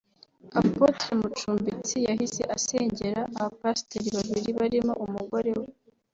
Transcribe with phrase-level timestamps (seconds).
[0.59, 5.67] Apôtre Mucumbitsi yahise asengera abapasiteri babiri barimo umugore we